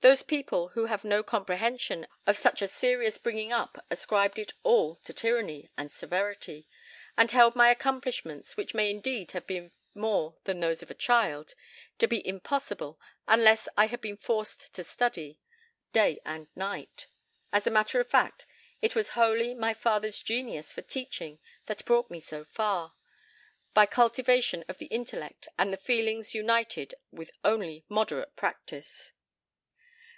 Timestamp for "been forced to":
14.00-14.84